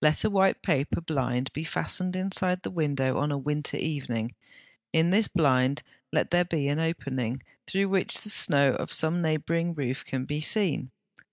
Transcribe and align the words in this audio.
Let 0.00 0.22
a 0.22 0.30
white 0.30 0.62
paper 0.62 1.00
blind 1.00 1.52
be 1.52 1.64
fastened 1.64 2.14
inside 2.14 2.62
the 2.62 2.70
window 2.70 3.18
on 3.18 3.32
a 3.32 3.36
winter 3.36 3.76
evening; 3.76 4.36
in 4.92 5.10
this 5.10 5.26
blind 5.26 5.82
let 6.12 6.30
there 6.30 6.44
be 6.44 6.68
an 6.68 6.78
opening, 6.78 7.42
through 7.66 7.88
which 7.88 8.20
the 8.20 8.30
snow 8.30 8.74
of 8.76 8.92
some 8.92 9.20
neighbouring 9.20 9.74
roof 9.74 10.04
can 10.04 10.26
be 10.26 10.40
seen. 10.40 10.92